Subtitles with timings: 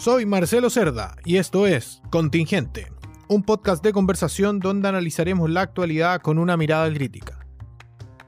[0.00, 2.90] Soy Marcelo Cerda y esto es Contingente,
[3.28, 7.39] un podcast de conversación donde analizaremos la actualidad con una mirada crítica.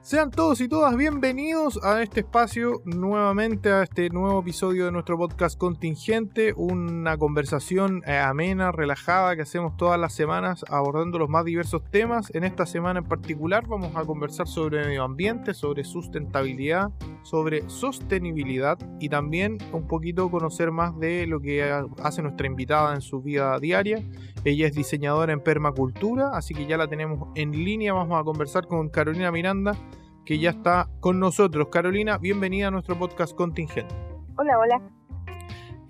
[0.03, 5.17] Sean todos y todas bienvenidos a este espacio, nuevamente a este nuevo episodio de nuestro
[5.17, 11.45] podcast Contingente, una conversación eh, amena, relajada que hacemos todas las semanas abordando los más
[11.45, 12.35] diversos temas.
[12.35, 18.77] En esta semana en particular vamos a conversar sobre medio ambiente, sobre sustentabilidad, sobre sostenibilidad
[18.99, 21.63] y también un poquito conocer más de lo que
[22.03, 24.03] hace nuestra invitada en su vida diaria.
[24.43, 27.93] Ella es diseñadora en permacultura, así que ya la tenemos en línea.
[27.93, 29.77] Vamos a conversar con Carolina Miranda
[30.25, 31.67] que ya está con nosotros.
[31.71, 33.95] Carolina, bienvenida a nuestro podcast Contingente.
[34.37, 34.81] Hola, hola.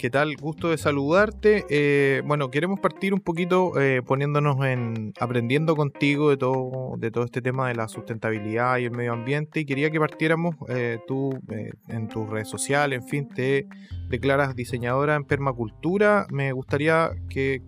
[0.04, 0.36] ¿Qué tal?
[0.36, 1.66] Gusto de saludarte.
[1.70, 7.24] Eh, bueno, queremos partir un poquito eh, poniéndonos en aprendiendo contigo de todo, de todo
[7.24, 9.62] este tema de la sustentabilidad y el medio ambiente.
[9.62, 11.40] Y quería que partiéramos eh, tú
[11.88, 13.66] en tus redes sociales, en fin, te
[14.10, 16.28] declaras diseñadora en permacultura.
[16.32, 17.62] Me gustaría que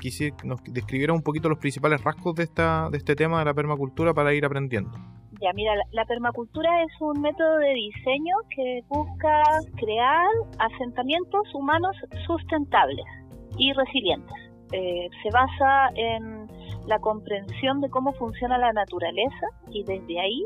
[0.43, 4.13] nos describieras un poquito los principales rasgos de, esta, de este tema de la permacultura
[4.13, 4.91] para ir aprendiendo.
[5.41, 9.44] Ya, mira, la, permacultura es un método de diseño que busca
[9.77, 10.27] crear
[10.59, 13.05] asentamientos humanos sustentables
[13.58, 14.36] y resilientes.
[14.72, 16.47] Eh, se basa en
[16.88, 20.45] la comprensión de cómo funciona la naturaleza y desde ahí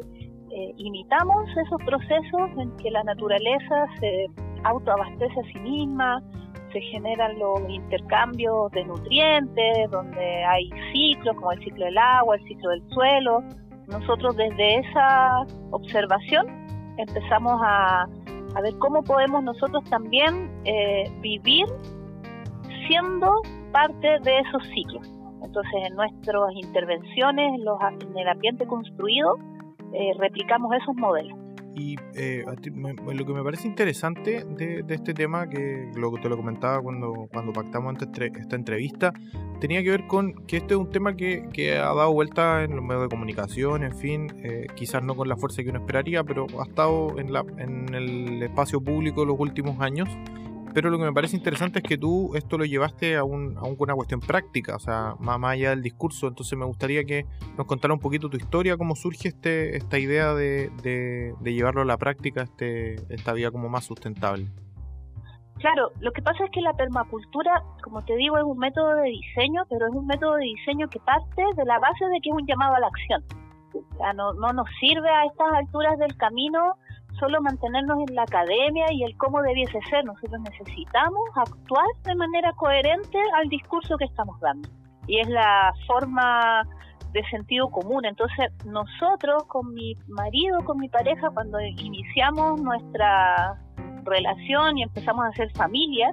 [0.51, 4.25] eh, imitamos esos procesos en que la naturaleza se
[4.63, 6.23] autoabastece a sí misma,
[6.73, 12.43] se generan los intercambios de nutrientes, donde hay ciclos como el ciclo del agua, el
[12.45, 13.43] ciclo del suelo,
[13.89, 16.45] nosotros desde esa observación
[16.97, 18.05] empezamos a,
[18.61, 21.65] ver cómo podemos nosotros también eh, vivir
[22.87, 23.31] siendo
[23.71, 25.07] parte de esos ciclos.
[25.43, 29.37] Entonces, en nuestras intervenciones en, el ambiente construido,
[29.93, 31.37] eh, replicamos esos modelos.
[31.79, 36.35] Y eh, lo que me parece interesante de, este tema, que lo que te lo
[36.35, 39.13] comentaba cuando, cuando pactamos esta entrevista,
[39.61, 42.83] tenía que ver con que este es un tema que, ha dado vuelta en los
[42.83, 46.47] medios de comunicación, en fin, eh, quizás no con la fuerza que uno esperaría, pero
[46.59, 50.09] ha estado en, la, en el espacio público los últimos años
[50.73, 53.63] pero lo que me parece interesante es que tú esto lo llevaste a, un, a
[53.63, 56.27] una cuestión práctica, o sea, más, allá del discurso.
[56.27, 57.25] Entonces me gustaría que
[57.57, 61.85] nos contara un poquito tu historia, cómo surge este, esta idea de, de, llevarlo a
[61.85, 64.47] la práctica, este, esta vida como más sustentable.
[65.57, 69.09] Claro, lo que pasa es que la permacultura, como te digo, es un método de
[69.09, 72.35] diseño, pero es un método de diseño que parte de la base de que es
[72.35, 73.23] un llamado a la acción.
[73.73, 76.77] O sea, no, no nos sirve a estas alturas del camino
[77.19, 80.05] solo mantenernos en la academia y el cómo debiese ser.
[80.05, 84.69] Nosotros necesitamos actuar de manera coherente al discurso que estamos dando.
[85.07, 86.63] Y es la forma
[87.11, 88.05] de sentido común.
[88.05, 93.59] Entonces, nosotros con mi marido, con mi pareja, cuando iniciamos nuestra
[94.03, 96.11] relación y empezamos a hacer familia,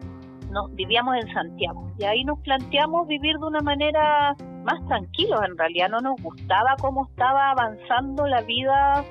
[0.50, 1.90] nos vivíamos en Santiago.
[1.98, 4.34] Y ahí nos planteamos vivir de una manera
[4.64, 5.88] más tranquilos en realidad.
[5.90, 9.04] No nos gustaba cómo estaba avanzando la vida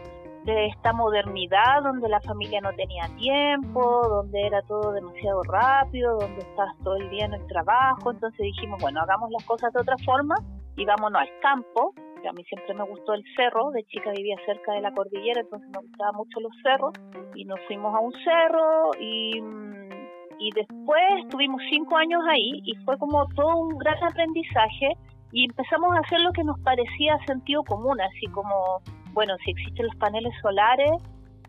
[0.45, 6.39] de esta modernidad donde la familia no tenía tiempo, donde era todo demasiado rápido, donde
[6.39, 8.11] estás todo el día en el trabajo.
[8.11, 10.35] Entonces dijimos, bueno, hagamos las cosas de otra forma
[10.78, 11.94] y vámonos al campo.
[12.28, 15.69] A mí siempre me gustó el cerro, de chica vivía cerca de la cordillera, entonces
[15.69, 16.94] me gustaban mucho los cerros
[17.35, 19.38] y nos fuimos a un cerro y,
[20.39, 24.97] y después estuvimos cinco años ahí y fue como todo un gran aprendizaje
[25.31, 28.81] y empezamos a hacer lo que nos parecía sentido común, así como
[29.15, 30.91] bueno, si existen los paneles solares,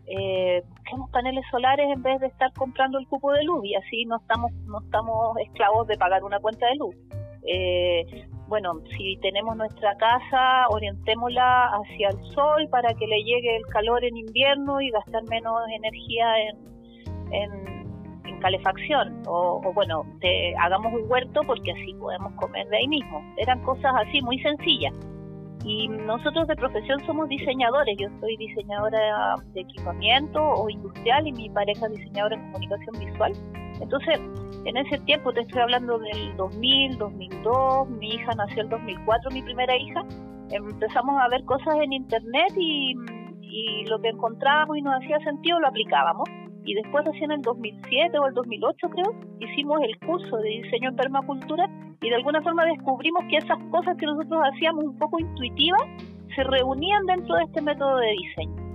[0.07, 4.05] eh, busquemos paneles solares en vez de estar comprando el cupo de luz y así
[4.05, 6.95] no estamos, no estamos esclavos de pagar una cuenta de luz.
[7.45, 13.65] Eh, bueno, si tenemos nuestra casa, orientémosla hacia el sol para que le llegue el
[13.67, 17.77] calor en invierno y gastar menos energía en, en,
[18.39, 19.23] calefacción.
[19.27, 23.19] O, o bueno, te, hagamos un huerto porque así podemos comer de ahí mismo.
[23.35, 24.93] Eran cosas así muy sencillas.
[25.63, 27.97] Y nosotros de profesión somos diseñadores.
[27.99, 33.33] Yo soy diseñadora de equipamiento o industrial y mi pareja diseñadora en comunicación visual.
[33.81, 34.19] Entonces,
[34.65, 39.41] en ese tiempo, te estoy hablando del 2000, 2002, mi hija nació en 2004, mi
[39.41, 40.03] primera hija,
[40.49, 42.95] empezamos a ver cosas en internet y
[43.87, 46.27] lo que encontrábamos y nos hacía sentido lo aplicábamos
[46.67, 50.89] y después recién en el 2007 o el 2008 creo, hicimos el curso de diseño
[50.89, 51.69] en permacultura
[52.01, 55.81] y de alguna forma descubrimos que esas cosas que nosotros hacíamos un poco intuitivas
[56.35, 58.67] se reunían dentro de este método de diseño.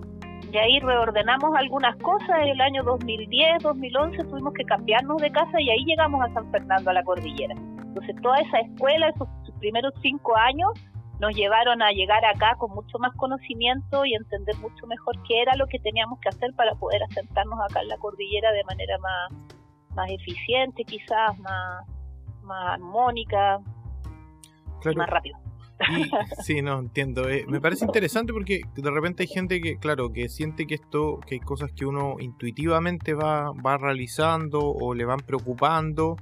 [0.53, 5.71] Y ahí reordenamos algunas cosas, el año 2010, 2011 tuvimos que cambiarnos de casa y
[5.71, 7.55] ahí llegamos a San Fernando, a la cordillera.
[7.55, 9.29] Entonces toda esa escuela, esos
[9.61, 10.71] primeros cinco años,
[11.23, 15.55] nos llevaron a llegar acá con mucho más conocimiento y entender mucho mejor qué era
[15.55, 19.33] lo que teníamos que hacer para poder asentarnos acá en la cordillera de manera más,
[19.95, 21.87] más eficiente, quizás más,
[22.43, 23.61] más armónica
[24.85, 25.39] y más rápido.
[26.43, 27.29] sí, no entiendo.
[27.29, 31.21] Eh, me parece interesante porque de repente hay gente que, claro, que siente que esto,
[31.25, 36.17] que hay cosas que uno intuitivamente va, va realizando o le van preocupando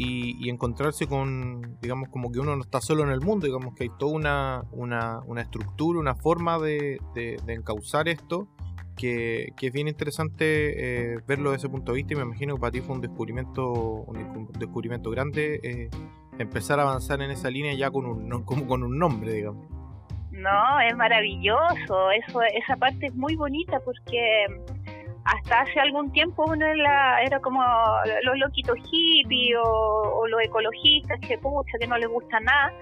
[0.00, 3.84] y, encontrarse con, digamos, como que uno no está solo en el mundo, digamos que
[3.84, 8.48] hay toda una, una, una estructura, una forma de, de, encauzar esto.
[8.96, 12.56] Que, que, es bien interesante eh, verlo desde ese punto de vista y me imagino
[12.56, 15.88] que para ti fue un descubrimiento un descubrimiento grande eh,
[16.36, 19.68] empezar a avanzar en esa línea ya con un, como con un nombre, digamos.
[20.32, 24.46] No, es maravilloso, eso, esa parte es muy bonita porque
[25.24, 27.62] hasta hace algún tiempo uno era, como
[28.22, 32.72] los loquitos hippies o, los ecologistas que pucha, que no les gusta nada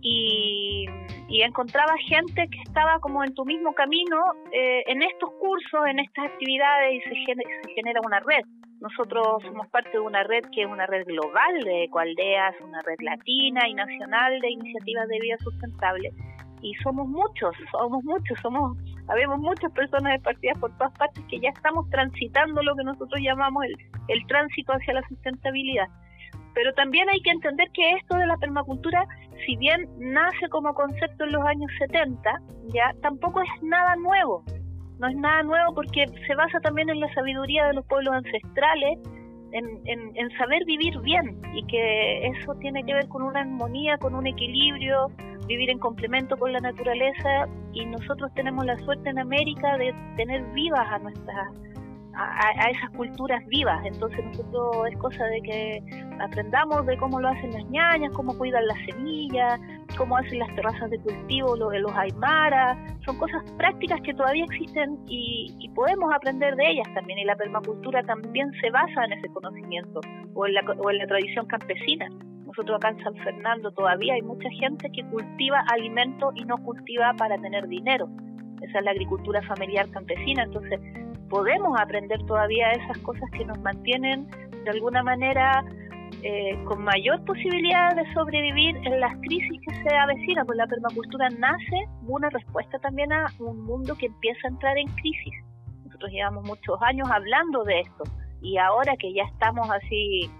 [0.00, 0.86] y,
[1.28, 4.16] encontraba gente que estaba como en tu mismo camino
[4.52, 8.42] eh, en estos cursos, en estas actividades y se, se genera una red.
[8.80, 12.96] Nosotros somos parte de una red que es una red global de ecoaldeas, una red
[13.00, 16.12] latina y nacional de iniciativas de vida sustentable.
[16.66, 18.76] Y somos muchos, somos muchos, somos,
[19.06, 23.62] habemos muchas personas despartidas por todas partes que ya estamos transitando lo que nosotros llamamos
[23.66, 23.76] el,
[24.08, 25.86] el tránsito hacia la sustentabilidad.
[26.54, 29.06] Pero también hay que entender que esto de la permacultura,
[29.46, 32.18] si bien nace como concepto en los años 70,
[32.74, 34.42] ya tampoco es nada nuevo
[34.98, 38.98] no es nada nuevo porque se basa también en la sabiduría de los pueblos ancestrales,
[39.52, 44.26] en, saber vivir bien y que eso tiene que ver con una armonía, con un
[44.26, 45.08] equilibrio,
[45.46, 50.44] vivir en complemento con la naturaleza y nosotros tenemos la suerte en América de tener
[50.52, 51.48] vivas a nuestras
[52.16, 53.84] a, esas culturas vivas.
[53.84, 55.82] Entonces nosotros es cosa de que
[56.20, 59.60] aprendamos de cómo lo hacen las ñañas, cómo cuidan las semillas,
[59.96, 62.76] cómo hacen las terrazas de cultivo lo de los aymaras.
[63.04, 67.18] Son cosas prácticas que todavía existen y, podemos aprender de ellas también.
[67.18, 70.00] Y la permacultura también se basa en ese conocimiento
[70.34, 72.08] o en la, o en la tradición campesina.
[72.46, 77.12] Nosotros acá en San Fernando todavía hay mucha gente que cultiva alimentos y no cultiva
[77.18, 78.08] para tener dinero.
[78.62, 80.44] Esa es la agricultura familiar campesina.
[80.44, 80.80] Entonces,
[81.28, 84.26] podemos aprender todavía esas cosas que nos mantienen
[84.64, 85.62] de alguna manera
[86.22, 91.28] eh, con mayor posibilidad de sobrevivir en las crisis que se avecinan, pues la permacultura
[91.30, 95.34] nace una respuesta también a un mundo que empieza a entrar en crisis.
[95.84, 98.04] Nosotros llevamos muchos años hablando de esto
[98.42, 100.30] y ahora que ya estamos así,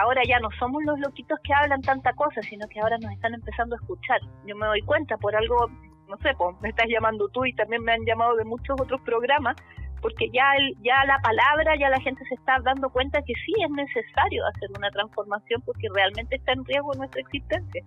[0.00, 3.34] ahora ya no somos los loquitos que hablan tanta cosa, sino que ahora nos están
[3.34, 4.20] empezando a escuchar.
[4.46, 5.68] Yo me doy cuenta por algo,
[6.08, 9.00] no sé, pues me estás llamando tú y también me han llamado de muchos otros
[9.02, 9.56] programas
[10.00, 13.52] porque ya, el, ya la palabra, ya la gente se está dando cuenta que sí
[13.62, 17.82] es necesario hacer una transformación porque realmente está en riesgo nuestra existencia,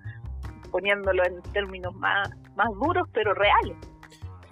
[0.72, 3.78] poniéndolo en términos más, más duros pero reales.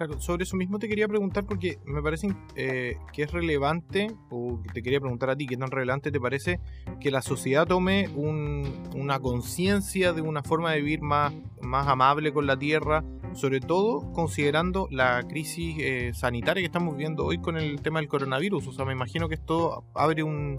[0.00, 4.58] Claro, sobre eso mismo te quería preguntar porque me parece eh, que es relevante, o
[4.72, 6.58] te quería preguntar a ti, ¿qué tan relevante te parece
[7.00, 12.46] que la sociedad tome una conciencia de una forma de vivir más, más amable con
[12.46, 17.80] la tierra, sobre todo considerando la crisis eh, sanitaria que estamos viviendo hoy con el
[17.82, 18.66] tema del coronavirus?
[18.66, 20.56] O sea, me imagino que esto abre un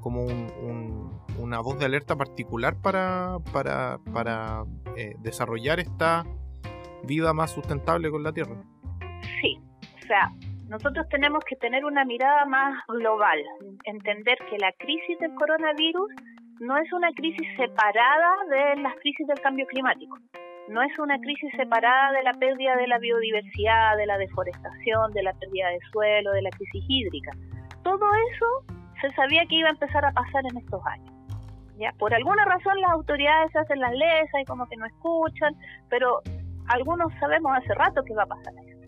[0.00, 0.26] como
[1.38, 4.64] una voz de alerta particular para, para, para
[4.96, 6.24] eh, desarrollar esta
[7.04, 8.56] vida más sustentable con la tierra.
[9.40, 9.58] Sí,
[10.02, 10.32] o sea,
[10.68, 13.38] nosotros tenemos que tener una mirada más global,
[13.84, 16.10] entender que la crisis del coronavirus
[16.60, 20.16] no es una crisis separada de las crisis del cambio climático,
[20.68, 25.22] no es una crisis separada de la pérdida de la biodiversidad, de la deforestación, de
[25.22, 27.32] la pérdida de suelo, de la crisis hídrica.
[27.82, 31.12] Todo eso se sabía que iba a empezar a pasar en estos años.
[31.78, 31.92] ¿ya?
[31.98, 35.54] Por alguna razón las autoridades hacen las leyes y como que no escuchan,
[35.88, 36.20] pero
[36.68, 38.78] algunos sabemos hace rato que va a pasar eso.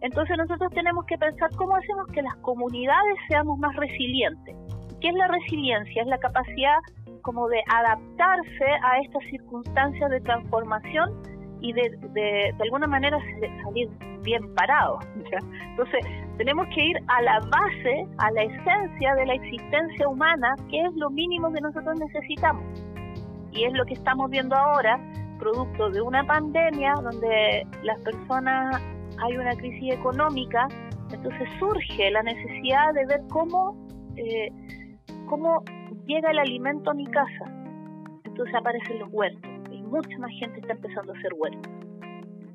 [0.00, 4.56] Entonces nosotros tenemos que pensar cómo hacemos que las comunidades seamos más resilientes.
[5.00, 6.02] ¿Qué es la resiliencia?
[6.02, 6.78] Es la capacidad
[7.22, 11.10] como de adaptarse a estas circunstancias de transformación
[11.60, 13.18] y de, de, alguna manera
[13.64, 13.88] salir
[14.22, 15.04] bien parados.
[15.62, 16.00] Entonces,
[16.36, 20.94] tenemos que ir a la base, a la esencia de la existencia humana, que es
[20.94, 22.64] lo mínimo que nosotros necesitamos.
[23.52, 24.98] Y es lo que estamos viendo ahora,
[25.38, 28.80] producto de una pandemia donde las personas
[29.22, 30.68] hay una crisis económica,
[31.12, 33.76] entonces surge la necesidad de ver cómo,
[34.16, 34.50] eh,
[35.28, 35.62] cómo
[36.10, 37.44] llega el alimento a mi casa.
[38.24, 41.72] Entonces aparecen los huertos y mucha más gente está empezando a hacer huertos.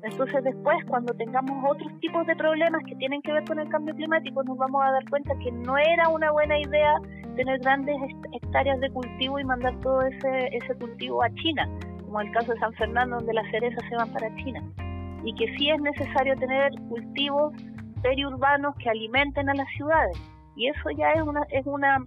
[0.02, 3.94] Entonces después, cuando tengamos otros tipos de problemas que tienen que ver con el cambio
[3.94, 6.94] climático, nos vamos a dar cuenta que no era una buena idea
[7.34, 7.96] tener grandes
[8.32, 11.68] hectáreas de cultivo y mandar todo ese, ese cultivo a China,
[12.04, 14.62] como el caso de San Fernando, donde las cerezas se van para China
[15.24, 17.52] y que sí es necesario tener cultivos
[18.02, 20.16] periurbanos que alimenten a las ciudades.
[20.54, 21.98] Y eso ya es una, es una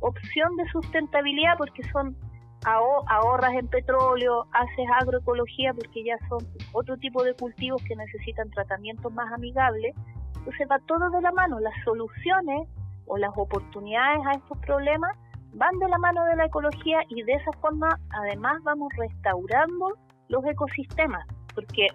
[0.00, 2.16] opción de sustentabilidad porque son
[2.64, 6.38] ahorras en petróleo, haces agroecología porque ya son
[6.72, 9.94] otro tipo de cultivos que necesitan tratamientos más amigables.
[10.36, 11.60] Entonces va todo de la mano.
[11.60, 12.68] Las soluciones
[13.06, 15.16] o las oportunidades a estos problemas
[15.52, 19.94] van de la mano de la ecología y de esa forma además vamos restaurando
[20.28, 21.26] los ecosistemas.
[21.54, 21.86] Porque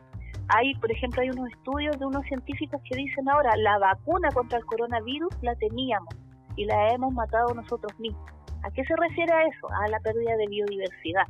[0.47, 4.57] hay, por ejemplo, hay unos estudios de unos científicos que dicen ahora, la vacuna contra
[4.57, 6.15] el coronavirus la teníamos
[6.55, 8.29] y la hemos matado nosotros mismos.
[8.63, 9.67] ¿A qué se refiere a eso?
[9.71, 11.25] A la pérdida de biodiversidad.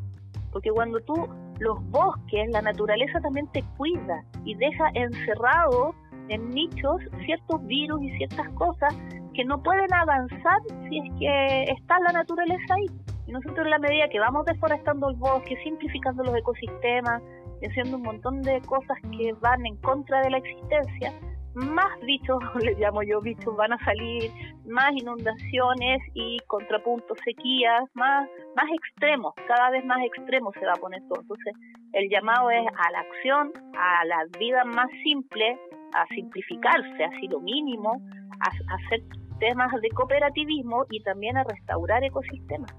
[0.51, 1.13] Porque cuando tú,
[1.59, 5.95] los bosques, la naturaleza también te cuida y deja encerrado
[6.27, 8.93] en nichos ciertos virus y ciertas cosas
[9.33, 10.59] que no pueden avanzar
[10.89, 12.87] si es que está la naturaleza ahí.
[13.27, 17.21] Y nosotros en la medida que vamos deforestando el bosque, simplificando los ecosistemas,
[17.65, 21.13] haciendo un montón de cosas que van en contra de la existencia,
[21.53, 24.31] más bichos, les llamo yo bichos, van a salir,
[24.65, 30.79] más inundaciones y contrapuntos, sequías, más, más extremos, cada vez más extremos se va a
[30.79, 31.21] poner todo.
[31.21, 31.53] Entonces,
[31.93, 35.57] el llamado es a la acción, a la vida más simple,
[35.93, 38.01] a simplificarse, así lo mínimo,
[38.39, 39.01] a, hacer
[39.39, 42.71] temas de cooperativismo y también a restaurar ecosistemas,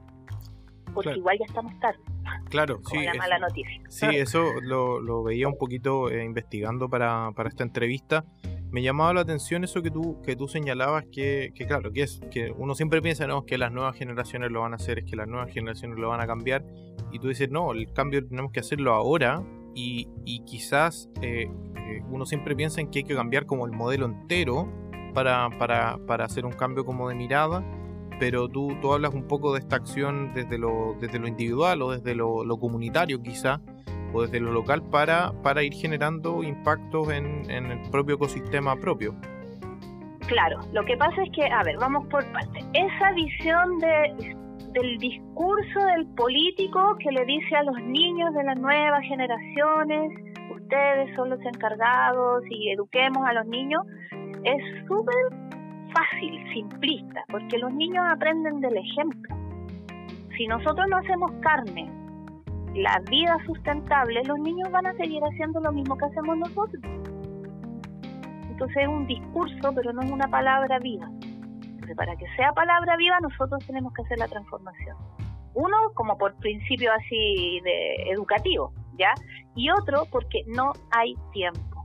[0.94, 1.98] porque igual ya estamos tarde.
[2.48, 3.02] Claro, sí.
[3.02, 3.82] La mala noticia.
[3.88, 8.24] Sí, eso lo, lo veía un poquito eh, investigando para, para esta entrevista
[8.72, 12.22] me llamaba la atención eso que tú, que tú señalabas, que, que, claro, que es
[12.30, 15.14] que uno siempre piensa no, que las nuevas generaciones lo van a hacer, es que
[15.14, 16.64] las nuevas generaciones lo van a cambiar,
[17.12, 22.02] y tú dices, no, el cambio tenemos que hacerlo ahora, y, y quizás eh, eh,
[22.10, 24.72] uno siempre piensa en que hay que cambiar como el modelo entero
[25.12, 27.62] para, para, para hacer un cambio como de mirada,
[28.18, 31.90] pero tú, tú hablas un poco de esta acción desde lo, desde lo individual o
[31.90, 33.60] desde lo, lo comunitario quizá,
[34.12, 39.14] o desde lo local para, para ir generando impactos en, el propio ecosistema propio.
[40.26, 42.60] Claro, lo que pasa es que, a ver, vamos por parte.
[42.72, 44.36] Esa visión de,
[44.72, 50.12] del discurso del político que le dice a los niños de las nuevas generaciones,
[50.54, 53.82] ustedes son los encargados y eduquemos a los niños,
[54.44, 55.14] es súper
[55.92, 59.36] fácil, simplista, porque los niños aprenden del ejemplo.
[60.36, 62.01] Si nosotros no hacemos carne
[62.74, 66.82] la vida sustentable, los niños van a seguir haciendo lo mismo que hacemos nosotros.
[68.48, 71.10] Entonces es un discurso, pero no es una palabra viva.
[71.96, 74.96] Para que sea palabra viva, nosotros tenemos que hacer la transformación.
[75.54, 79.12] Uno, como por principio así de educativo, ¿ya?
[79.54, 81.84] Y otro, porque no hay tiempo.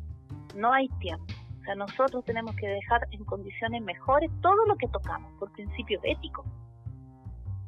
[0.56, 1.26] No hay tiempo.
[1.60, 6.00] O sea, nosotros tenemos que dejar en condiciones mejores todo lo que tocamos, por principio
[6.04, 6.46] ético.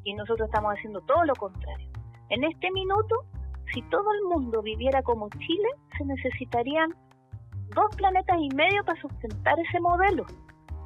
[0.06, 1.90] Y nosotros estamos haciendo todo lo contrario.
[2.30, 3.26] En este minuto,
[3.74, 6.94] si todo el mundo viviera como Chile, se necesitarían
[7.76, 10.26] dos planetas y medio para sustentar ese modelo.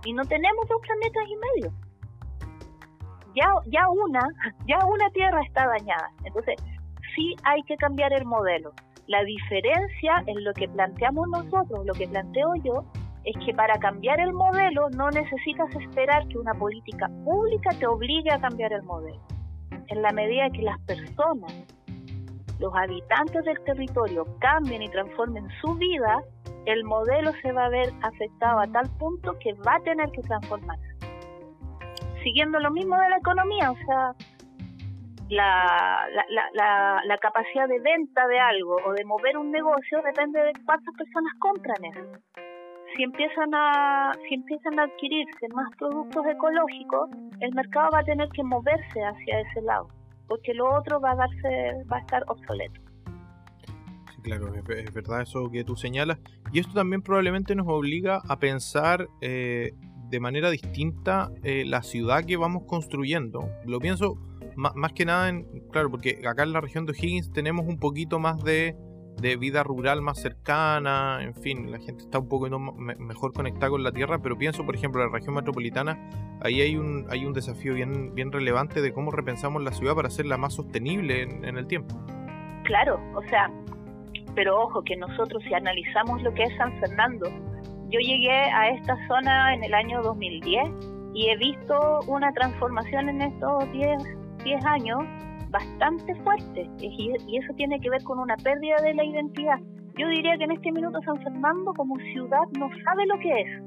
[0.05, 1.73] Y no tenemos dos planetas y medio.
[3.35, 4.21] Ya, ya una,
[4.67, 6.09] ya una Tierra está dañada.
[6.23, 6.55] Entonces,
[7.13, 8.71] sí hay que cambiar el modelo.
[9.07, 12.85] La diferencia en lo que planteamos nosotros, lo que planteo yo,
[13.25, 18.31] es que para cambiar el modelo no necesitas esperar que una política pública te obligue
[18.31, 19.19] a cambiar el modelo
[19.87, 21.53] en la medida que las personas,
[22.59, 26.23] los habitantes del territorio cambien y transformen su vida,
[26.65, 30.21] el modelo se va a ver afectado a tal punto que va a tener que
[30.21, 30.83] transformarse.
[32.23, 34.15] Siguiendo lo mismo de la economía, o sea,
[35.29, 41.33] la, capacidad de venta de algo o de mover un negocio depende de cuántas personas
[41.39, 42.42] compran eso
[42.95, 47.09] si empiezan a si empiezan a adquirirse más productos ecológicos,
[47.39, 49.88] el mercado va a tener que moverse hacia ese lado,
[50.27, 52.81] porque lo otro va a darse va a estar obsoleto.
[54.15, 56.19] Sí, claro, es, verdad eso que tú señalas
[56.51, 59.73] y esto también probablemente nos obliga a pensar eh,
[60.09, 63.50] de manera distinta eh, la ciudad que vamos construyendo.
[63.65, 64.17] Lo pienso
[64.55, 68.19] más que nada en claro, porque acá en la región de O'Higgins tenemos un poquito
[68.19, 68.75] más de
[69.22, 73.84] de vida rural más cercana, en fin, la gente está un poco mejor conectada con
[73.84, 75.98] la tierra, pero pienso, por ejemplo, en la región metropolitana,
[76.41, 80.38] ahí hay un, hay un desafío bien, relevante de cómo repensamos la ciudad para hacerla
[80.38, 81.96] más sostenible en, en el tiempo.
[82.63, 83.51] Claro, o sea,
[84.36, 87.29] pero ojo que nosotros si analizamos lo que es San Fernando,
[87.89, 90.70] yo llegué a esta zona en el año 2010
[91.13, 94.03] y he visto una transformación en estos 10,
[94.43, 95.00] 10 años
[95.53, 99.60] bastante fuerte y eso tiene que ver con una pérdida de la identidad.
[99.98, 103.62] Yo diría que en este minuto San Fernando como ciudad no sabe lo que es,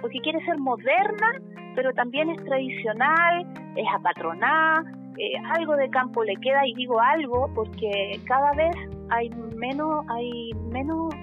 [0.00, 1.40] porque quiere ser moderna,
[1.76, 4.82] pero también es tradicional, es apatronada,
[5.16, 8.74] eh, algo de campo le queda y digo algo porque cada vez
[9.10, 11.14] hay menos, hay menos,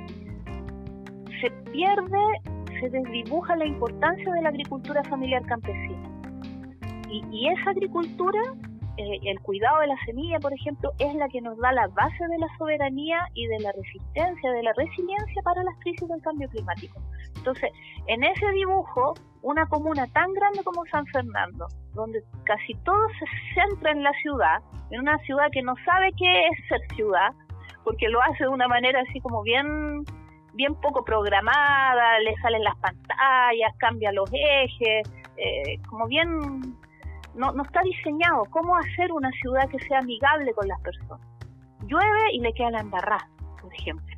[1.42, 2.24] se pierde,
[2.80, 6.10] se desdibuja la importancia de la agricultura familiar campesina.
[7.10, 8.40] Y, y esa agricultura
[8.98, 12.28] eh, el cuidado de la semilla, por ejemplo, es la que nos da la base
[12.28, 16.50] de la soberanía y de la resistencia, de la resiliencia para las crisis del cambio
[16.50, 17.02] climático.
[17.36, 17.72] Entonces,
[18.08, 23.92] en ese dibujo, una comuna tan grande como San Fernando, donde casi todo se centra
[23.92, 24.62] en la ciudad,
[24.92, 27.32] en una ciudad que no sabe qué es ser ciudad,
[27.84, 30.04] porque lo hace de una manera así como bien
[30.56, 35.06] bien poco programada, le salen las pantallas, cambia los ejes,
[35.38, 36.75] eh, como bien
[37.36, 41.28] no, no está diseñado cómo hacer una ciudad que sea amigable con las personas.
[41.86, 43.28] Llueve y le queda la embarrada,
[43.62, 44.16] por ejemplo.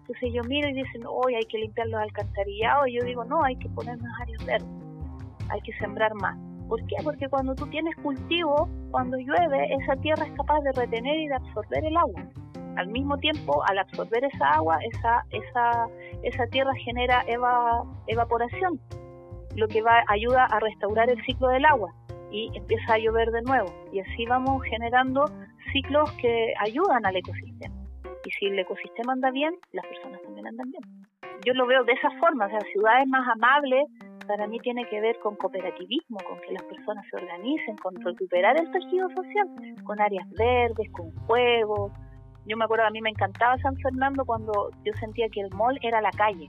[0.00, 3.42] Entonces yo miro y dicen, hoy hay que limpiar los alcantarillados, y yo digo, no,
[3.42, 4.68] hay que poner más áreas verdes,
[5.48, 6.36] hay que sembrar más.
[6.68, 6.96] ¿Por qué?
[7.02, 11.34] Porque cuando tú tienes cultivo, cuando llueve, esa tierra es capaz de retener y de
[11.34, 12.22] absorber el agua.
[12.76, 15.88] Al mismo tiempo, al absorber esa agua, esa, esa,
[16.22, 17.24] esa tierra genera
[18.06, 18.80] evaporación,
[19.56, 21.92] lo que va, ayuda a restaurar el ciclo del agua
[22.30, 23.68] y empieza a llover de nuevo.
[23.92, 25.24] Y así vamos generando
[25.72, 27.74] ciclos que ayudan al ecosistema.
[28.24, 30.82] Y si el ecosistema anda bien, las personas también andan bien.
[31.44, 33.86] Yo lo veo de esa forma, o sea, ciudades más amables
[34.26, 38.60] para mí tiene que ver con cooperativismo, con que las personas se organicen, con recuperar
[38.60, 39.48] el tejido social,
[39.82, 41.90] con áreas verdes, con juegos.
[42.46, 45.80] Yo me acuerdo, a mí me encantaba San Fernando cuando yo sentía que el mall
[45.82, 46.48] era la calle.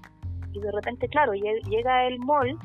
[0.53, 2.55] Y de repente, claro, llega el mall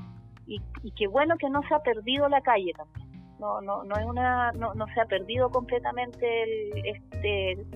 [0.46, 3.05] y, y qué bueno que no se ha perdido la calle también
[3.38, 7.66] no no no es una no, no se ha perdido completamente el, este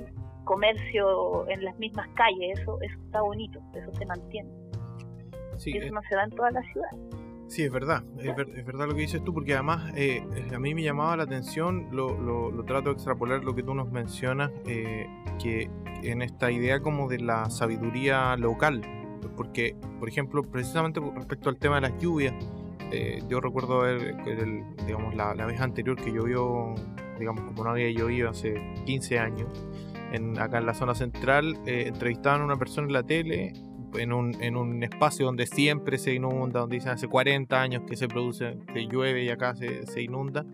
[0.45, 4.51] comercio en las mismas calles eso eso está bonito eso se mantiene.
[5.57, 6.89] Sí, eso no se da en toda la ciudad
[7.51, 10.23] Sí, es verdad, es, verdad lo que dices tú, porque además eh,
[10.55, 13.91] a mí me llamaba la atención, lo, lo, trato de extrapolar lo que tú nos
[13.91, 15.09] mencionas, eh,
[15.43, 15.69] que
[16.05, 18.83] en esta idea como de la sabiduría local,
[19.37, 22.35] porque, por ejemplo, precisamente respecto al tema de las lluvias,
[22.91, 24.17] eh, yo recuerdo ver,
[24.87, 26.75] digamos, la, vez anterior que llovió,
[27.19, 29.49] digamos, como no había llovido hace 15 años,
[30.13, 33.53] en, acá en la zona central, eh, entrevistaban a una persona en la tele
[33.95, 37.97] en un, en un espacio donde siempre se inunda, donde dicen hace 40 años que
[37.97, 40.47] se produce, que llueve y acá se, se inunda.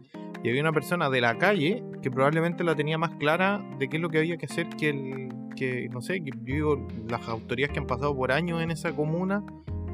[0.42, 3.96] Y había una persona de la calle que probablemente la tenía más clara de qué
[3.96, 7.72] es lo que había que hacer que el, que, no sé, que digo, las autoridades
[7.72, 9.42] que han pasado por años en esa comuna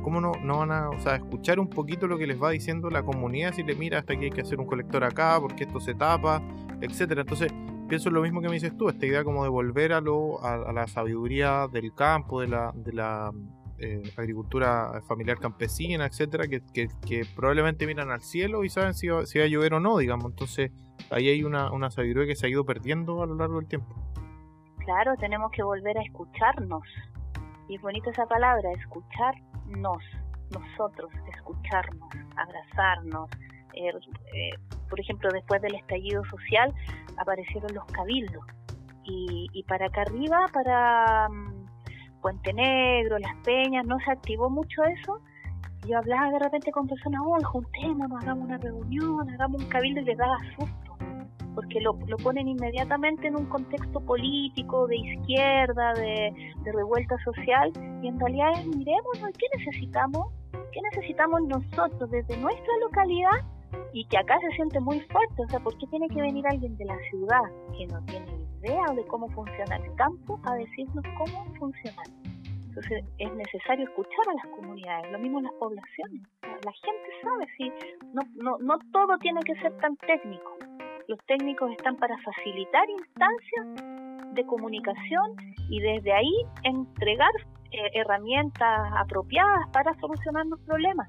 [0.03, 2.91] ¿cómo no, no van a o sea, escuchar un poquito lo que les va diciendo
[2.91, 3.55] la comunidad?
[3.55, 6.43] Si le mira, hasta aquí hay que hacer un colector acá, porque esto se tapa,
[6.81, 7.23] etcétera.
[7.23, 7.53] Entonces,
[7.89, 10.73] pienso lo mismo que me dices tú, esta idea como de volver a, lo, a,
[10.73, 13.33] la sabiduría del campo, de la, de la
[13.79, 19.27] eh, agricultura familiar campesina, etcétera, que, que, probablemente miran al cielo y saben si va,
[19.27, 20.27] si va a llover o no, digamos.
[20.27, 20.73] Entonces,
[21.11, 23.95] ahí hay una, una sabiduría que se ha ido perdiendo a lo largo del tiempo.
[24.85, 26.83] Claro, tenemos que volver a escucharnos.
[27.69, 29.35] Y es bonita esa palabra, escuchar
[29.67, 30.03] nos,
[30.51, 33.31] nosotros, escucharnos, abrazarnos.
[33.75, 33.91] Eh,
[34.35, 34.51] eh,
[34.89, 36.75] por ejemplo, después del estallido social
[37.17, 38.45] aparecieron los cabildos
[39.05, 44.83] y, y para acá arriba, para mm, Puente Negro, Las Peñas, no se activó mucho
[44.85, 45.21] eso.
[45.87, 50.05] Yo hablaba de repente con personas, oh, juntémonos, hagamos una reunión, hagamos un cabildo y
[50.05, 50.82] les daba susto
[51.55, 56.33] porque lo, lo, ponen inmediatamente en un contexto político, de izquierda, de,
[56.65, 60.33] revuelta social, y en realidad es, miremos, ¿qué necesitamos?
[60.73, 63.45] ¿Qué necesitamos nosotros desde nuestra localidad?
[63.93, 66.77] Y que acá se siente muy fuerte, o sea, ¿por qué tiene que venir alguien
[66.77, 67.43] de la ciudad
[67.77, 68.27] que no tiene
[68.61, 72.03] idea de cómo funciona el campo a decirnos cómo funciona?
[72.69, 76.23] Entonces es necesario escuchar a las comunidades, lo mismo las poblaciones.
[76.41, 77.71] La gente sabe si
[78.15, 80.57] no, no, no todo tiene que ser tan técnico
[81.09, 85.37] los técnicos están para facilitar instancias de comunicación
[85.69, 86.35] y desde ahí
[86.65, 87.31] entregar
[87.71, 91.09] eh, herramientas apropiadas para solucionar los problemas.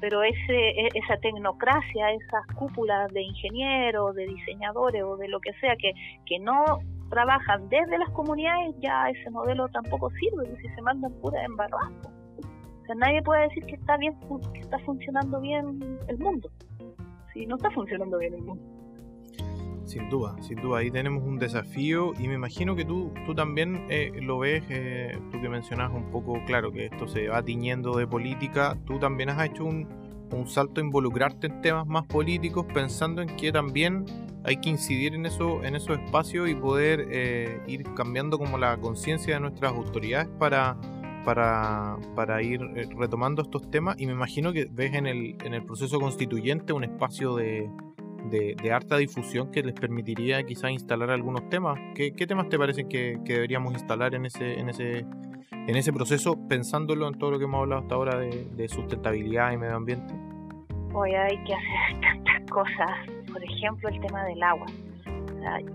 [0.00, 5.52] Pero ese, e, esa tecnocracia, esas cúpulas de ingenieros, de diseñadores o de lo que
[5.60, 5.92] sea que,
[6.26, 6.78] que no
[7.10, 11.90] trabajan desde las comunidades, ya ese modelo tampoco sirve, si se mandan pura embarrada.
[12.82, 14.14] O sea, nadie puede decir que está bien,
[14.54, 16.50] que está funcionando bien el mundo,
[17.32, 18.79] si no está funcionando bien el mundo.
[19.90, 23.86] Sin duda, sin duda, ahí tenemos un desafío y me imagino que tú, tú también
[23.90, 27.96] eh, lo ves, eh, tú que mencionas un poco, claro, que esto se va tiñendo
[27.96, 29.88] de política, tú también has hecho un,
[30.30, 34.04] un salto a involucrarte en temas más políticos pensando en que también
[34.44, 38.76] hay que incidir en, eso, en esos espacios y poder eh, ir cambiando como la
[38.76, 40.76] conciencia de nuestras autoridades para,
[41.24, 42.60] para, para ir
[42.96, 43.96] retomando estos temas.
[43.98, 47.68] Y me imagino que ves en el, en el proceso constituyente un espacio de,
[48.30, 51.78] de, harta difusión que les permitiría quizás instalar algunos temas.
[51.94, 55.04] ¿Qué, temas te parecen que, deberíamos instalar en ese, en, ese,
[55.50, 59.56] en ese proceso, pensándolo en todo lo que hemos hablado hasta ahora de, sustentabilidad y
[59.56, 60.14] medio ambiente?
[60.92, 62.90] Hoy hay que hacer tantas cosas,
[63.32, 64.66] por ejemplo el tema del agua.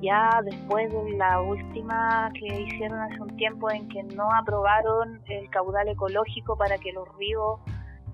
[0.01, 5.49] ya después de la última que hicieron hace un tiempo en que no aprobaron el
[5.49, 7.59] caudal ecológico para que los ríos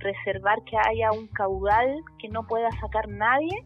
[0.02, 3.64] reservar que haya un caudal que no pueda sacar nadie,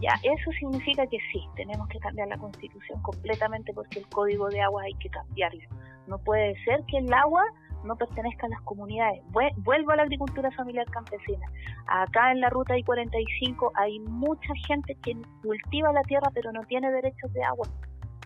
[0.00, 4.60] ya eso significa que sí, tenemos que cambiar la constitución completamente porque el código de
[4.60, 5.62] agua hay que cambiarlo.
[6.06, 7.42] No puede ser que el agua
[7.84, 9.22] no pertenezca a las comunidades.
[9.30, 11.46] Vuelvo a la agricultura familiar campesina.
[11.86, 16.90] Acá en la ruta I-45 hay mucha gente que cultiva la tierra pero no tiene
[16.90, 17.68] derechos de agua.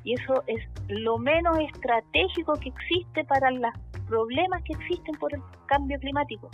[0.02, 3.72] Y eso es lo menos estratégico que existe para los
[4.08, 6.50] problemas que existen por el cambio climático.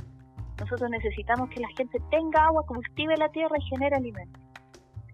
[0.61, 4.46] Nosotros necesitamos que la gente tenga agua, cultive la tierra y genere alimentos.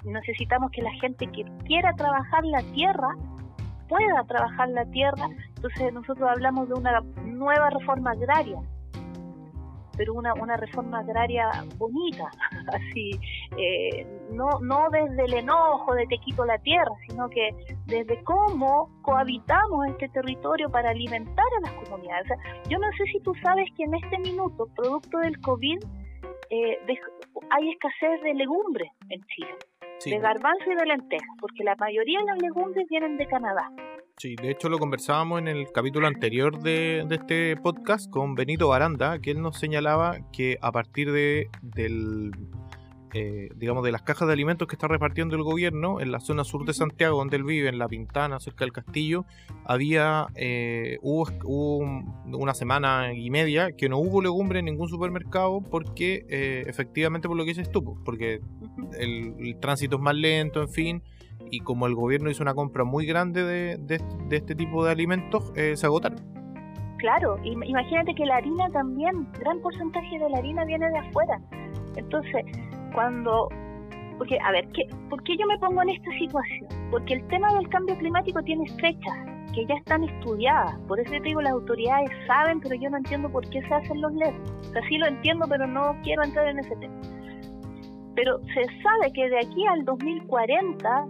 [0.04, 3.16] Necesitamos que la gente que quiera trabajar la tierra
[3.88, 5.28] pueda trabajar la tierra.
[5.56, 8.58] Entonces nosotros hablamos de una nueva reforma agraria,
[9.96, 12.30] pero una, una reforma agraria bonita,
[12.72, 13.10] así,
[13.56, 17.50] eh, no, no desde el enojo de te quito la tierra, sino que
[17.86, 22.26] desde cómo cohabitamos este territorio para alimentar a las comunidades.
[22.68, 25.78] yo no sé si tú sabes que en este minuto, producto del COVID,
[26.50, 26.78] eh,
[27.50, 29.54] hay escasez de legumbres en Chile
[30.04, 33.70] de garbanzo y de lentejas, porque la mayoría de las legumbres vienen de Canadá.
[34.18, 39.18] Sí, de hecho lo conversábamos en el capítulo anterior de, este podcast con Benito Baranda,
[39.20, 42.30] que él nos señalaba que a partir de del
[43.14, 46.44] eh, digamos, de las cajas de alimentos que está repartiendo el gobierno en la zona
[46.44, 49.24] sur de Santiago, donde él vive, en La Pintana, cerca del castillo,
[49.64, 51.78] había, eh, hubo,
[52.26, 57.36] una semana y media que no hubo legumbre en ningún supermercado porque, eh, efectivamente, por
[57.36, 58.40] lo que dices tú, porque
[58.98, 61.02] el, tránsito es más lento, en fin,
[61.50, 65.52] y como el gobierno hizo una compra muy grande de, de este tipo de alimentos,
[65.54, 66.18] se agotaron.
[67.02, 71.40] Claro, imagínate que la harina también, gran porcentaje de la harina viene de afuera.
[71.96, 72.44] Entonces,
[72.92, 73.48] cuando
[74.18, 77.52] porque a ver ¿qué, por qué yo me pongo en esta situación porque el tema
[77.54, 79.16] del cambio climático tiene fechas
[79.54, 80.78] que ya están estudiadas.
[80.88, 84.00] Por eso te digo las autoridades saben pero yo no entiendo por qué se hacen
[84.00, 86.94] los LED o sea sí lo entiendo pero no quiero entrar en ese tema.
[88.14, 91.06] Pero se sabe que de aquí al 2040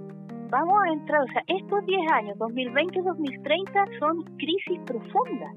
[0.50, 5.54] vamos a entrar o sea estos 10 años 2020 2030 son crisis profundas.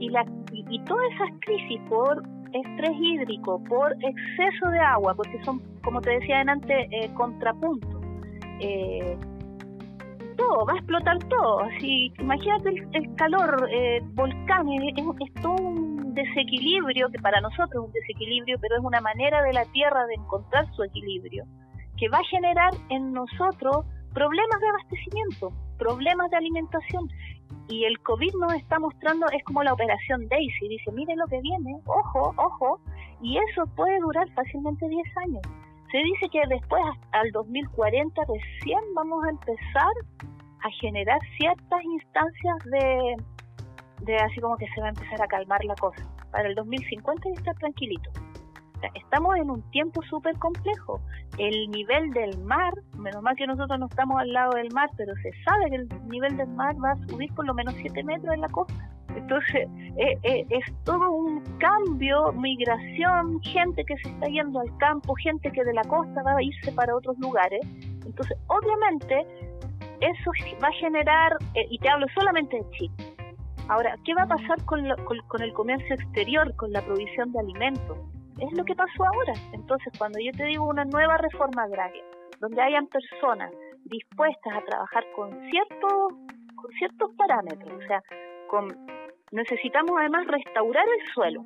[0.00, 5.42] Y la y, y todas esas crisis por estrés hídrico, por exceso de agua, porque
[5.44, 8.02] son, como te decía antes, eh, contrapuntos.
[8.60, 9.16] Eh,
[10.36, 11.60] todo, va a explotar todo.
[11.60, 17.88] Así, imagínate el, calor, eh, volcán, es, es, todo un desequilibrio, que para nosotros es
[17.88, 21.44] un desequilibrio, pero es una manera de la Tierra de encontrar su equilibrio,
[21.96, 27.10] que va a generar en nosotros problemas de abastecimiento, problemas de alimentación.
[27.68, 31.40] Y el COVID nos está mostrando, es como la operación Daisy, dice, miren lo que
[31.40, 32.80] viene, ojo, ojo,
[33.20, 35.42] y eso puede durar fácilmente 10 años.
[35.90, 39.94] Se dice que después, al 2040, recién vamos a empezar
[40.62, 43.16] a generar ciertas instancias de,
[44.00, 46.02] de así como que se va a empezar a calmar la cosa.
[46.30, 48.10] Para el 2050 ya estar tranquilito
[48.94, 51.00] estamos en un tiempo súper complejo.
[51.38, 55.14] El nivel del mar, menos mal que nosotros no estamos al lado del mar, pero
[55.16, 58.34] se sabe que el nivel del mar va a subir por lo menos 7 metros
[58.34, 58.90] en la costa.
[59.16, 65.14] Entonces, eh, eh, es todo un cambio, migración, gente que se está yendo al campo,
[65.14, 67.60] gente que de la costa va a irse para otros lugares.
[68.04, 69.26] Entonces, obviamente,
[70.00, 70.30] eso
[70.62, 72.94] va a generar, eh, y te hablo solamente de Chile.
[73.68, 74.84] Ahora, ¿qué va a pasar con,
[75.28, 77.96] con el comercio exterior, con la provisión de alimentos?
[78.38, 79.34] Es lo que pasó ahora.
[79.52, 82.02] Entonces, cuando yo te digo una nueva reforma agraria,
[82.40, 83.52] donde hayan personas
[83.84, 86.12] dispuestas a trabajar con ciertos,
[86.54, 88.02] con ciertos parámetros, o sea,
[88.48, 88.68] con,
[89.32, 91.44] necesitamos además restaurar el suelo,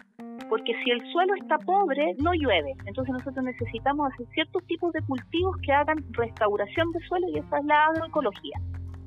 [0.49, 2.75] porque si el suelo está pobre, no llueve.
[2.87, 7.59] Entonces nosotros necesitamos hacer ciertos tipos de cultivos que hagan restauración de suelo y esa
[7.59, 8.59] es la agroecología.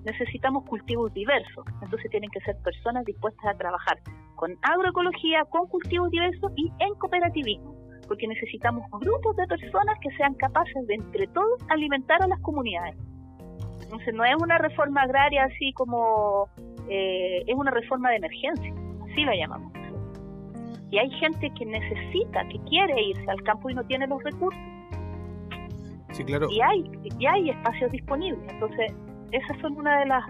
[0.05, 3.99] Necesitamos cultivos diversos, entonces tienen que ser personas dispuestas a trabajar
[4.35, 7.75] con agroecología, con cultivos diversos y en cooperativismo,
[8.07, 12.95] porque necesitamos grupos de personas que sean capaces de entre todos alimentar a las comunidades.
[13.83, 16.49] Entonces no es una reforma agraria así como
[16.89, 18.73] eh, es una reforma de emergencia,
[19.11, 19.71] así la llamamos.
[20.91, 24.61] Y hay gente que necesita, que quiere irse al campo y no tiene los recursos.
[26.11, 26.47] Sí, claro.
[26.51, 26.83] Y hay,
[27.17, 28.43] y hay espacios disponibles.
[28.51, 28.91] Entonces,
[29.31, 30.23] esas son una de las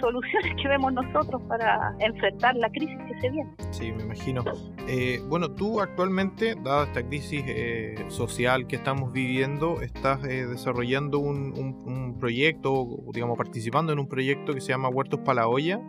[0.00, 3.50] soluciones que vemos nosotros para enfrentar la crisis que se viene.
[3.70, 4.44] Sí, me imagino.
[4.88, 11.18] Eh, bueno, tú actualmente, dada esta crisis eh, social que estamos viviendo, estás eh, desarrollando
[11.18, 11.52] un,
[11.86, 15.80] un, proyecto, digamos, participando en un proyecto que se llama Huertos para la Olla.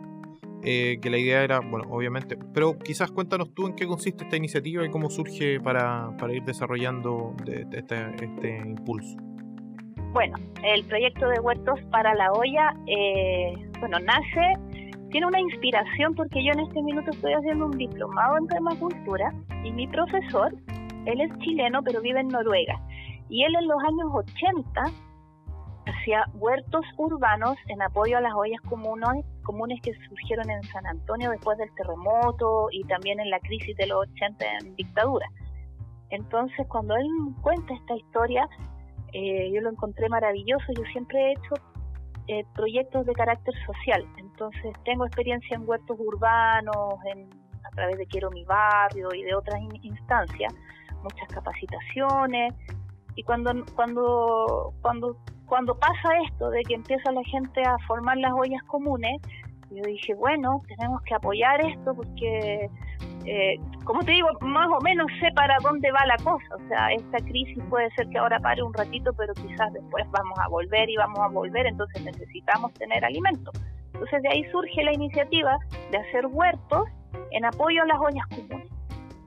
[0.62, 4.84] que la idea era, bueno, obviamente, pero quizás cuéntanos tú en qué consiste esta iniciativa
[4.84, 9.27] y cómo surge para, ir desarrollando este, este impulso.
[10.12, 14.54] Bueno, el proyecto de huertos para la olla, eh, bueno, nace,
[15.10, 19.70] tiene una inspiración porque yo en este minuto estoy haciendo un diplomado en permacultura y
[19.70, 20.54] mi profesor,
[21.04, 22.80] él es chileno pero vive en Noruega
[23.28, 24.82] y él en los años 80
[25.86, 31.30] hacía huertos urbanos en apoyo a las ollas comunes, comunes que surgieron en San Antonio
[31.30, 35.26] después del terremoto y también en la crisis de los 80 en dictadura.
[36.10, 37.06] Entonces, cuando él
[37.42, 38.48] cuenta esta historia,
[39.12, 40.66] eh, yo lo encontré maravilloso.
[40.76, 41.54] Yo siempre he hecho
[42.28, 44.04] eh, proyectos de carácter social.
[44.18, 47.28] Entonces, tengo experiencia en huertos urbanos, en,
[47.64, 50.52] a través de Quiero mi barrio y de otras instancias,
[51.02, 52.54] muchas capacitaciones.
[53.16, 55.16] Y cuando, cuando, cuando,
[55.46, 59.20] cuando pasa esto de que empieza la gente a formar las ollas comunes,
[59.70, 62.70] yo dije, bueno, tenemos que apoyar esto porque
[63.30, 66.56] eh, como te digo, más o menos sé para dónde va la cosa.
[66.56, 70.38] O sea, esta crisis puede ser que ahora pare un ratito, pero quizás después vamos
[70.38, 73.50] a volver y vamos a volver, entonces necesitamos tener alimento.
[73.92, 75.58] Entonces de ahí surge la iniciativa
[75.90, 76.88] de hacer huertos
[77.32, 78.70] en apoyo a las ollas comunes.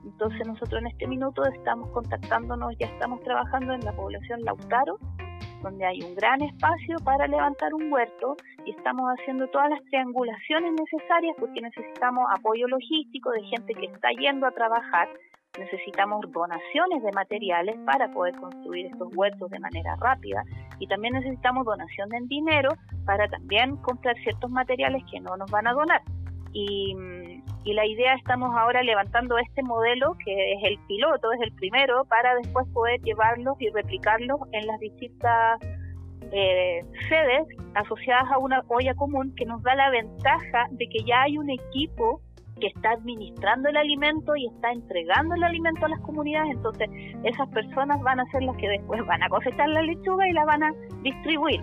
[0.04, 4.98] Entonces nosotros en este minuto estamos contactándonos, ya estamos trabajando en la población Lautaro,
[5.62, 10.72] donde hay un gran espacio para levantar un huerto y estamos haciendo todas las triangulaciones
[10.72, 15.08] necesarias porque necesitamos apoyo logístico de gente que está yendo a trabajar,
[15.58, 20.42] necesitamos donaciones de materiales para poder construir estos huertos de manera rápida
[20.78, 22.70] y también necesitamos donación de dinero
[23.06, 26.02] para también comprar ciertos materiales que no nos van a donar.
[26.52, 26.94] Y
[27.64, 32.04] y la idea estamos ahora levantando este modelo que es el piloto, es el primero,
[32.06, 35.60] para después poder llevarlos y replicarlos en las distintas
[36.32, 41.22] eh, sedes asociadas a una olla común que nos da la ventaja de que ya
[41.22, 42.20] hay un equipo
[42.60, 46.88] que está administrando el alimento y está entregando el alimento a las comunidades, entonces
[47.24, 50.44] esas personas van a ser las que después van a cosechar la lechuga y la
[50.44, 50.72] van a
[51.02, 51.60] distribuir.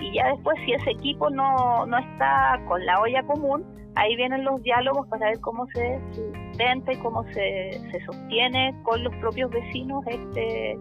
[0.00, 4.44] Y ya después si ese equipo no, no está con la olla común, ahí vienen
[4.44, 9.50] los diálogos para ver cómo se sustenta y cómo se, se sostiene con los propios
[9.50, 10.72] vecinos este,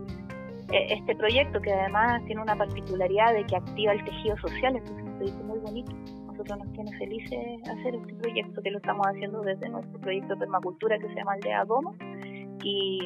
[0.72, 4.90] e, este proyecto, que además tiene una particularidad de que activa el tejido social, es
[4.90, 5.92] un proyecto muy bonito.
[6.28, 10.40] Nosotros nos tiene felices hacer este proyecto, que lo estamos haciendo desde nuestro proyecto de
[10.40, 11.96] permacultura que se llama Aldea Domo,
[12.64, 13.00] y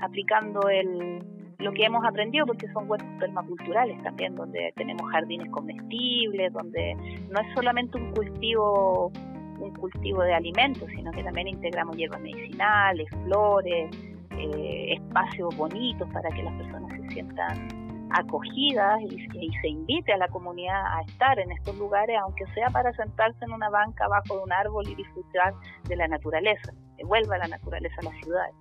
[0.00, 1.22] aplicando el,
[1.60, 6.94] lo que hemos aprendido, porque son huertos permaculturales también, donde tenemos jardines comestibles, donde
[7.30, 9.12] no es solamente un cultivo
[9.60, 13.90] un cultivo de alimentos, sino que también integramos hierbas medicinales, flores,
[14.30, 17.68] eh, espacios bonitos para que las personas se sientan
[18.12, 22.92] acogidas y, se invite a la comunidad a estar en estos lugares, aunque sea para
[22.94, 25.54] sentarse en una banca bajo de un árbol y disfrutar
[25.88, 28.54] de la naturaleza, que vuelva la naturaleza a las ciudades.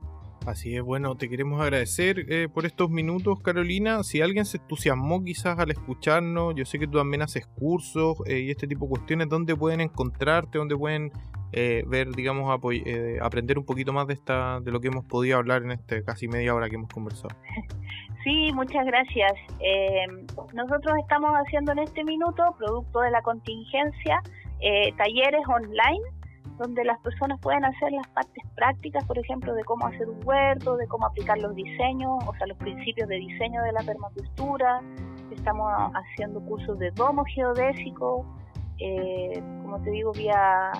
[0.45, 4.04] Así es, bueno, te queremos agradecer eh, por estos minutos, Carolina.
[4.04, 8.39] Si alguien se entusiasmó quizás al escucharnos, yo sé que tú también haces cursos eh,
[8.39, 10.58] y este tipo de cuestiones, ¿dónde pueden encontrarte?
[10.58, 11.12] ¿Dónde pueden
[11.52, 12.49] eh, ver, digamos,
[13.21, 16.28] aprender un poquito más de, esta, de lo que hemos podido hablar en este casi
[16.28, 17.36] media hora que hemos conversado?
[18.21, 19.32] Sí, muchas gracias.
[20.54, 24.21] nosotros estamos haciendo en este minuto, producto de la contingencia,
[24.97, 26.18] talleres online
[26.60, 30.76] donde las personas pueden hacer las partes prácticas, por ejemplo, de cómo hacer un huerto,
[30.76, 34.82] de cómo aplicar los diseños, o sea, los principios de diseño de la permacultura.
[35.32, 38.26] Estamos haciendo cursos de domo geodésico,
[38.78, 40.72] eh, como te digo, vía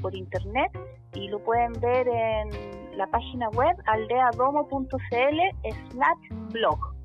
[0.00, 0.72] por internet
[1.14, 5.40] y lo pueden ver en la página web aldeadomo.cl
[5.90, 6.99] slash blog.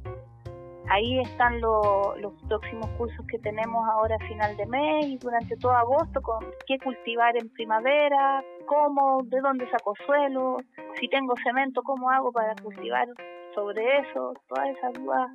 [0.89, 5.71] Ahí están los próximos cursos que tenemos ahora a final de mes y durante todo
[5.71, 10.57] agosto con qué cultivar en primavera, cómo, de dónde saco suelo,
[10.99, 13.07] si tengo cemento, cómo hago para cultivar
[13.55, 15.31] sobre eso, todas esas dudas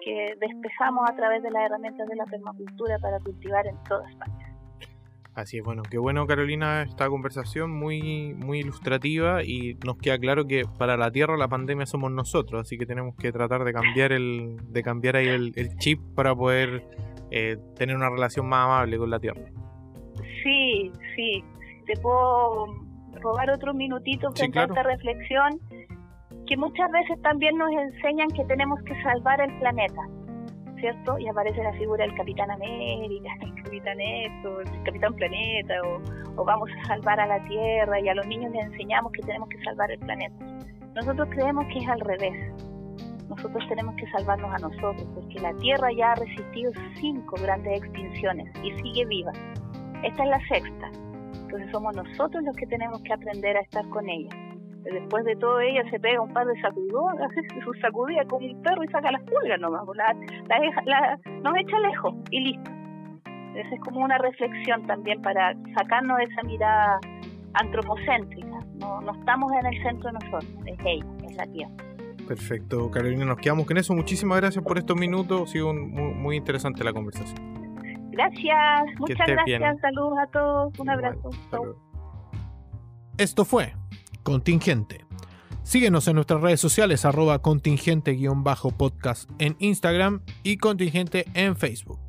[0.00, 4.47] que despejamos a través de las herramientas de la permacultura para cultivar en todas partes.
[5.38, 10.48] Así es, bueno, qué bueno Carolina esta conversación muy, muy ilustrativa y nos queda claro
[10.48, 14.10] que para la Tierra la pandemia somos nosotros, así que tenemos que tratar de cambiar
[14.10, 16.82] el, de cambiar ahí el, chip para poder
[17.30, 19.42] eh, tener una relación más amable con la Tierra.
[20.42, 21.44] Sí, sí,
[21.86, 22.74] te puedo
[23.22, 25.60] robar otro minutito frente a esta reflexión
[26.48, 30.02] que muchas veces también nos enseñan que tenemos que salvar el planeta
[30.80, 31.18] ¿cierto?
[31.18, 35.74] Y aparece la figura del Capitán América, el Capitán esto, el Capitán Planeta,
[36.36, 39.48] o, vamos a salvar a la Tierra, y a los niños les enseñamos que tenemos
[39.48, 40.34] que salvar el planeta.
[40.94, 42.54] Nosotros creemos que es al revés.
[43.28, 48.50] Nosotros tenemos que salvarnos a nosotros, porque la Tierra ya ha resistido cinco grandes extinciones
[48.62, 49.32] y sigue viva.
[50.02, 50.90] Esta es la sexta.
[51.34, 54.47] Entonces somos nosotros los que tenemos que aprender a estar con ella.
[54.92, 58.62] Después de todo ella se pega un par de sacudones, hace su sacudida como un
[58.62, 60.14] perro y saca las pulgas nomás, la,
[60.84, 62.70] la, nos echa lejos y listo.
[63.54, 67.00] Esa es como una reflexión también para sacarnos de esa mirada
[67.54, 68.58] antropocéntrica.
[68.78, 71.74] No, no estamos en el centro de nosotros, es ella, es la tierra.
[72.28, 73.94] Perfecto, Carolina, nos quedamos con eso.
[73.94, 77.36] Muchísimas gracias por estos minutos, ha sido muy, muy interesante la conversación.
[78.10, 81.30] Gracias, muchas gracias, saludos a todos, un abrazo.
[83.16, 83.72] Esto fue
[84.28, 85.06] Contingente.
[85.62, 92.07] Síguenos en nuestras redes sociales arroba contingente-podcast en Instagram y contingente en Facebook.